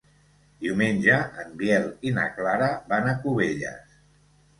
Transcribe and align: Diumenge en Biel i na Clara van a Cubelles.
Diumenge 0.65 1.17
en 1.43 1.51
Biel 1.59 1.85
i 2.11 2.13
na 2.15 2.23
Clara 2.39 2.71
van 2.95 3.11
a 3.11 3.15
Cubelles. 3.27 3.93